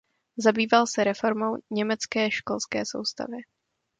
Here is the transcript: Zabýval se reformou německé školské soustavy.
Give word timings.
Zabýval 0.37 0.87
se 0.87 1.03
reformou 1.03 1.57
německé 1.71 2.31
školské 2.31 2.83
soustavy. 2.85 3.37